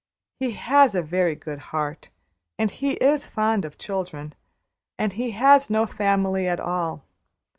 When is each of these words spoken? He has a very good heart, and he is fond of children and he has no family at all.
He 0.39 0.53
has 0.53 0.95
a 0.95 1.03
very 1.03 1.35
good 1.35 1.59
heart, 1.59 2.09
and 2.57 2.71
he 2.71 2.93
is 2.93 3.27
fond 3.27 3.65
of 3.65 3.77
children 3.77 4.33
and 4.97 5.13
he 5.13 5.29
has 5.29 5.69
no 5.69 5.85
family 5.85 6.47
at 6.47 6.59
all. 6.59 7.05